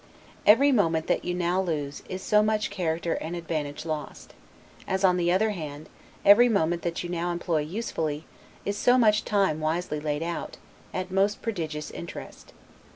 [0.47, 4.33] Every moment that you now lose, is so much character and advantage lost;
[4.87, 5.89] as, on the other hand,
[6.25, 8.25] every moment that you now employ usefully,
[8.65, 10.57] is so much time wisely laid out,
[10.91, 12.51] at most prodigious interest.